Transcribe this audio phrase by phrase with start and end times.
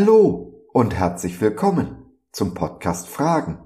[0.00, 3.58] Hallo und herzlich willkommen zum Podcast Fragen.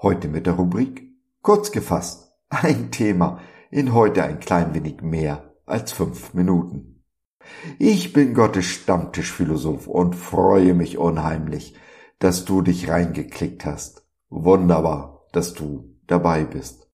[0.00, 1.10] Heute mit der Rubrik
[1.42, 2.30] Kurz gefasst.
[2.48, 3.40] Ein Thema
[3.72, 7.02] in heute ein klein wenig mehr als fünf Minuten.
[7.80, 11.74] Ich bin Gottes Stammtischphilosoph und freue mich unheimlich,
[12.20, 14.06] dass du dich reingeklickt hast.
[14.28, 16.88] Wunderbar, dass du dabei bist.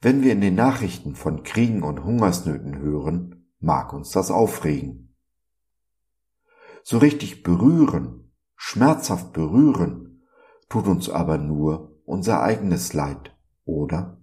[0.00, 5.11] Wenn wir in den Nachrichten von Kriegen und Hungersnöten hören, mag uns das aufregen
[6.84, 10.22] so richtig berühren, schmerzhaft berühren,
[10.68, 14.18] tut uns aber nur unser eigenes Leid, oder?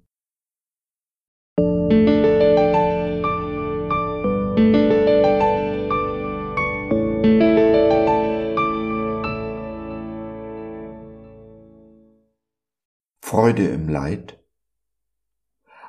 [13.21, 14.43] Freude im Leid?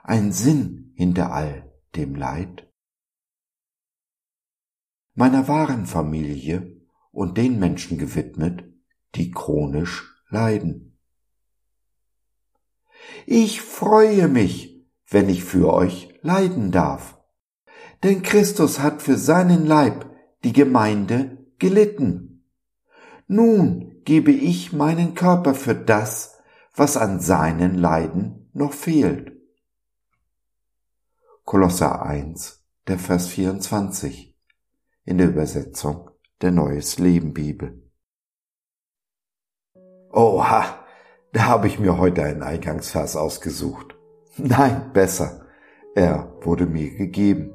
[0.02, 2.69] Ein Sinn hinter all dem Leid?
[5.14, 6.80] Meiner wahren Familie
[7.12, 8.64] und den Menschen gewidmet,
[9.14, 10.98] die chronisch leiden.
[13.26, 17.18] Ich freue mich, wenn ich für euch leiden darf,
[18.02, 20.10] denn Christus hat für seinen Leib,
[20.44, 22.46] die Gemeinde, gelitten.
[23.26, 26.38] Nun gebe ich meinen Körper für das,
[26.74, 29.32] was an seinen Leiden noch fehlt.
[31.44, 34.29] Kolosser 1, der Vers 24
[35.10, 36.08] in der Übersetzung
[36.40, 37.82] der Neues Leben Bibel.
[40.12, 40.64] Oha,
[41.32, 43.96] da habe ich mir heute einen Eingangsvers ausgesucht.
[44.36, 45.46] Nein, besser,
[45.96, 47.52] er wurde mir gegeben.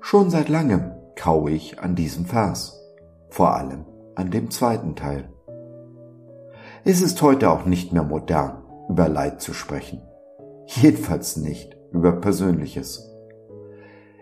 [0.00, 2.82] Schon seit langem kaue ich an diesem Vers,
[3.30, 5.32] vor allem an dem zweiten Teil.
[6.84, 10.02] Es ist heute auch nicht mehr modern, über Leid zu sprechen,
[10.66, 13.08] jedenfalls nicht über Persönliches.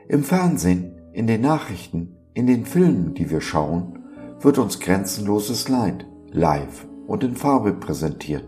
[0.09, 3.99] Im Fernsehen in den Nachrichten, in den Filmen, die wir schauen,
[4.41, 8.45] wird uns grenzenloses Leid live und in Farbe präsentiert.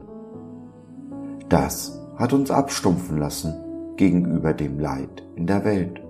[1.48, 3.54] Das hat uns abstumpfen lassen
[3.96, 6.00] gegenüber dem Leid in der Welt.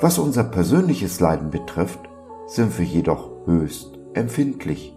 [0.00, 2.00] Was unser persönliches Leiden betrifft,
[2.46, 4.96] sind wir jedoch höchst empfindlich.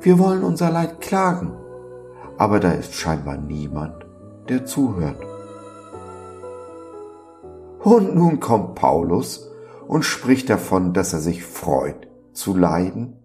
[0.00, 1.52] Wir wollen unser Leid klagen,
[2.38, 4.06] aber da ist scheinbar niemand,
[4.48, 5.29] der zuhört.
[7.82, 9.48] Und nun kommt Paulus
[9.88, 13.16] und spricht davon, dass er sich freut zu leiden.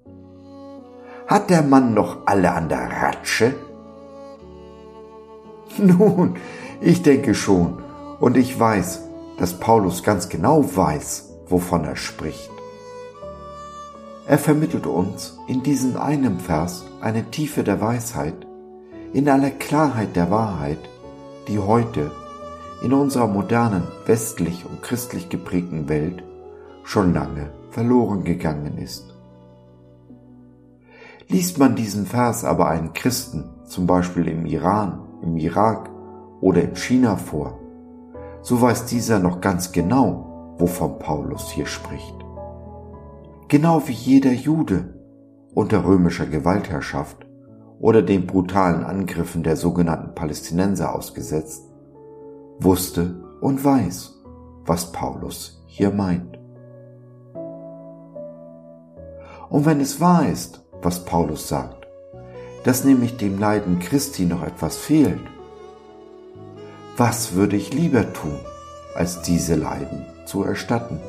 [1.27, 3.55] Hat der Mann noch alle an der Ratsche?
[5.77, 6.35] Nun,
[6.81, 7.81] ich denke schon,
[8.19, 9.01] und ich weiß,
[9.38, 12.51] dass Paulus ganz genau weiß, wovon er spricht.
[14.27, 18.47] Er vermittelt uns in diesem einen Vers eine Tiefe der Weisheit,
[19.13, 20.79] in aller Klarheit der Wahrheit,
[21.47, 22.11] die heute
[22.81, 26.23] in unserer modernen, westlich und christlich geprägten Welt
[26.83, 29.13] schon lange verloren gegangen ist.
[31.27, 35.89] Liest man diesen Vers aber einen Christen, zum Beispiel im Iran, im Irak
[36.41, 37.59] oder in China vor,
[38.41, 42.15] so weiß dieser noch ganz genau, wovon Paulus hier spricht.
[43.47, 44.93] Genau wie jeder Jude
[45.55, 47.25] unter römischer Gewaltherrschaft
[47.79, 51.63] oder den brutalen Angriffen der sogenannten Palästinenser ausgesetzt,
[52.59, 54.13] wusste und weiß,
[54.66, 56.39] was Paulus hier meint.
[59.49, 61.88] Und wenn es wahr ist, was Paulus sagt,
[62.63, 65.21] dass nämlich dem Leiden Christi noch etwas fehlt,
[66.97, 68.39] was würde ich lieber tun,
[68.95, 70.99] als diese Leiden zu erstatten?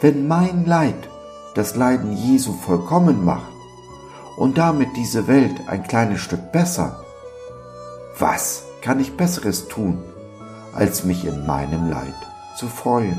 [0.00, 1.08] Wenn mein Leid
[1.54, 3.52] das Leiden Jesu vollkommen macht
[4.36, 7.04] und damit diese Welt ein kleines Stück besser,
[8.18, 10.02] was kann ich Besseres tun,
[10.74, 12.14] als mich in meinem Leid
[12.54, 13.18] zu freuen?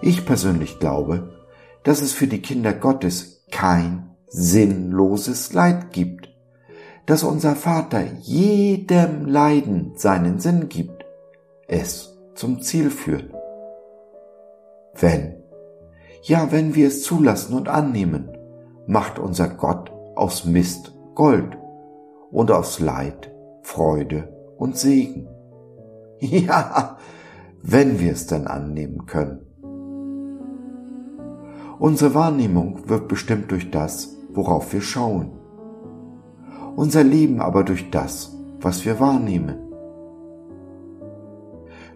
[0.00, 1.30] Ich persönlich glaube,
[1.84, 6.30] dass es für die Kinder Gottes kein sinnloses Leid gibt,
[7.06, 11.04] dass unser Vater jedem Leiden seinen Sinn gibt,
[11.68, 13.32] es zum Ziel führt.
[14.98, 15.36] Wenn,
[16.22, 18.36] ja, wenn wir es zulassen und annehmen,
[18.88, 21.56] macht unser Gott aus Mist Gold
[22.32, 23.30] und aus Leid
[23.62, 25.28] Freude und Segen.
[26.24, 26.98] Ja,
[27.62, 29.40] wenn wir es denn annehmen können.
[31.80, 35.32] Unsere Wahrnehmung wird bestimmt durch das, worauf wir schauen.
[36.76, 39.58] Unser Leben aber durch das, was wir wahrnehmen.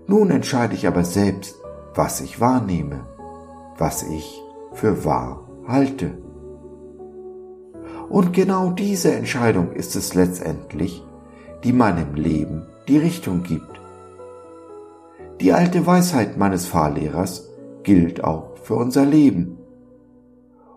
[0.09, 1.55] Nun entscheide ich aber selbst,
[1.95, 3.07] was ich wahrnehme,
[3.79, 4.43] was ich
[4.73, 6.19] für wahr halte.
[8.09, 11.03] Und genau diese Entscheidung ist es letztendlich,
[11.65, 13.81] die meinem Leben die Richtung gibt.
[15.41, 17.49] Die alte Weisheit meines Fahrlehrers
[17.83, 19.59] gilt auch für unser Leben.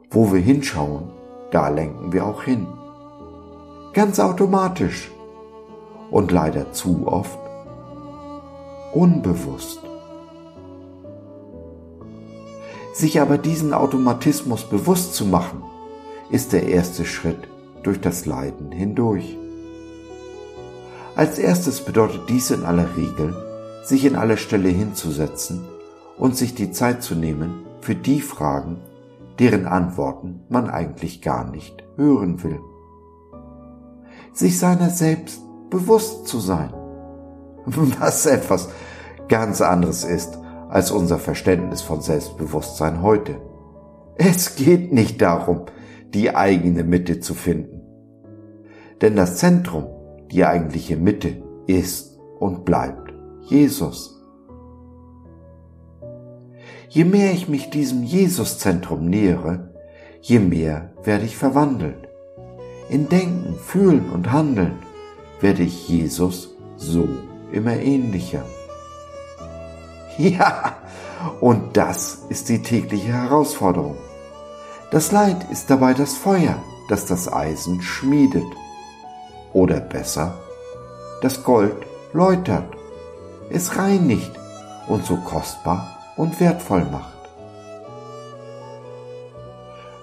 [0.09, 1.09] Wo wir hinschauen,
[1.51, 2.67] da lenken wir auch hin.
[3.93, 5.11] Ganz automatisch
[6.11, 7.39] und leider zu oft
[8.93, 9.81] unbewusst.
[12.93, 15.63] Sich aber diesen Automatismus bewusst zu machen,
[16.29, 17.47] ist der erste Schritt
[17.83, 19.37] durch das Leiden hindurch.
[21.15, 23.35] Als erstes bedeutet dies in aller Regel,
[23.83, 25.65] sich in aller Stelle hinzusetzen
[26.17, 28.77] und sich die Zeit zu nehmen für die Fragen,
[29.39, 32.59] deren Antworten man eigentlich gar nicht hören will.
[34.33, 36.73] Sich seiner selbst bewusst zu sein,
[37.65, 38.69] was etwas
[39.27, 40.37] ganz anderes ist
[40.69, 43.41] als unser Verständnis von Selbstbewusstsein heute.
[44.15, 45.61] Es geht nicht darum,
[46.13, 47.81] die eigene Mitte zu finden.
[49.01, 49.85] Denn das Zentrum,
[50.31, 53.13] die eigentliche Mitte, ist und bleibt
[53.43, 54.19] Jesus.
[56.89, 59.73] Je mehr ich mich diesem Jesuszentrum nähere,
[60.21, 62.09] je mehr werde ich verwandelt.
[62.89, 64.73] In Denken, Fühlen und Handeln
[65.39, 67.07] werde ich Jesus so
[67.51, 68.43] immer ähnlicher.
[70.17, 70.75] Ja,
[71.39, 73.95] und das ist die tägliche Herausforderung.
[74.91, 76.55] Das Leid ist dabei das Feuer,
[76.87, 78.47] das das Eisen schmiedet.
[79.53, 80.39] Oder besser,
[81.21, 81.75] das Gold
[82.11, 82.75] läutert,
[83.51, 84.31] es reinigt
[84.87, 87.19] und so kostbar und wertvoll macht.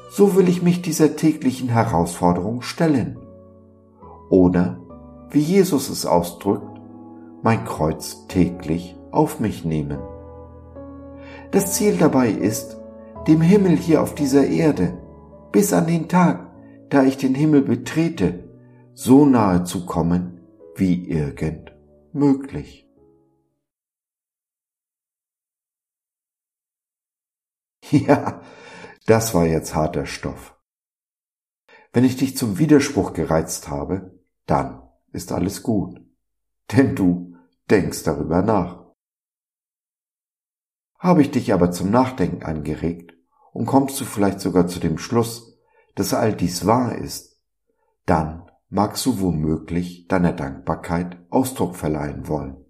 [0.08, 3.18] So will ich mich dieser täglichen Herausforderung stellen.
[4.30, 4.78] Oder,
[5.30, 6.80] wie Jesus es ausdrückt,
[7.42, 9.98] mein Kreuz täglich auf mich nehmen.
[11.50, 12.76] Das Ziel dabei ist,
[13.26, 15.02] dem Himmel hier auf dieser Erde,
[15.50, 16.52] bis an den Tag,
[16.90, 18.48] da ich den Himmel betrete,
[18.94, 20.40] so nahe zu kommen,
[20.76, 21.74] wie irgend
[22.12, 22.84] möglich.
[27.90, 28.42] Ja,
[29.06, 30.60] das war jetzt harter Stoff.
[31.92, 34.82] Wenn ich dich zum Widerspruch gereizt habe, dann
[35.12, 36.00] ist alles gut.
[36.72, 37.36] Denn du
[37.70, 38.92] denkst darüber nach.
[40.98, 43.15] Habe ich dich aber zum Nachdenken angeregt
[43.56, 45.58] und kommst du vielleicht sogar zu dem Schluss,
[45.94, 47.40] dass all dies wahr ist,
[48.04, 52.62] dann magst du womöglich deiner Dankbarkeit Ausdruck verleihen wollen.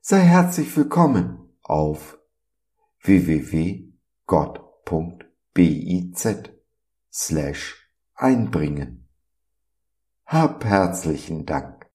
[0.00, 2.18] Sei herzlich willkommen auf
[3.02, 3.94] www.gott.biz
[7.12, 9.08] slash einbringen.
[10.24, 11.88] Hab herzlichen Dank.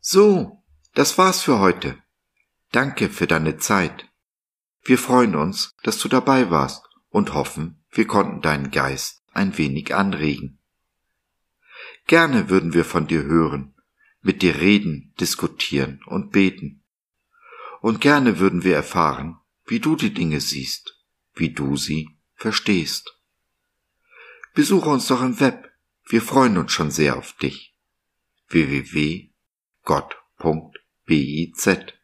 [0.00, 0.59] So,
[0.94, 1.98] das war's für heute.
[2.72, 4.08] Danke für deine Zeit.
[4.82, 9.94] Wir freuen uns, dass du dabei warst und hoffen, wir konnten deinen Geist ein wenig
[9.94, 10.58] anregen.
[12.06, 13.74] Gerne würden wir von dir hören
[14.22, 16.82] mit dir reden, diskutieren und beten.
[17.80, 20.98] Und gerne würden wir erfahren, wie du die Dinge siehst,
[21.34, 23.18] wie du sie verstehst.
[24.54, 25.70] Besuche uns doch im Web,
[26.06, 27.74] wir freuen uns schon sehr auf dich.
[31.10, 32.00] www.gott.biz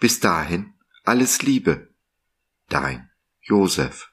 [0.00, 1.94] Bis dahin alles Liebe,
[2.68, 3.10] dein
[3.40, 4.09] Josef.